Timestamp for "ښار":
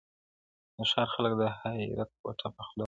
0.91-1.07